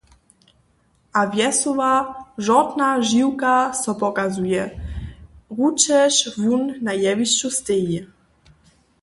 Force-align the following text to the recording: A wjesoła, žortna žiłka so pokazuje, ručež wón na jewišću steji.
A 1.19 1.27
wjesoła, 1.31 1.93
žortna 2.45 2.89
žiłka 3.09 3.53
so 3.81 3.91
pokazuje, 4.03 4.63
ručež 5.57 6.13
wón 6.41 6.63
na 6.85 6.93
jewišću 7.03 7.47
steji. 7.59 7.99